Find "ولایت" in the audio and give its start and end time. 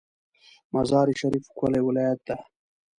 1.83-2.19